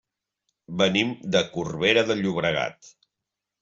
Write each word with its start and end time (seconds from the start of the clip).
Venim 0.79 1.13
de 1.37 1.43
Corbera 1.53 2.07
de 2.11 2.19
Llobregat. 2.25 2.95